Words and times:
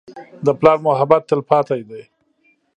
د 0.45 0.47
پلار 0.59 0.77
محبت 0.87 1.21
تلپاتې 1.29 1.79
دی. 1.89 2.03